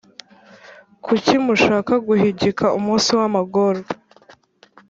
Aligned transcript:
Kucyi 1.05 1.35
Mushaka 1.45 1.93
guhigika 2.07 2.65
umunsi 2.77 3.09
w’amagorwa, 3.19 3.91